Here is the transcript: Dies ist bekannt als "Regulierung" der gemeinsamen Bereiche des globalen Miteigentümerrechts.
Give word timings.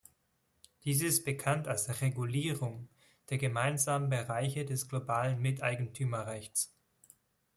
Dies 0.83 1.03
ist 1.03 1.25
bekannt 1.25 1.67
als 1.67 2.01
"Regulierung" 2.01 2.89
der 3.29 3.37
gemeinsamen 3.37 4.09
Bereiche 4.09 4.65
des 4.65 4.89
globalen 4.89 5.39
Miteigentümerrechts. 5.43 6.73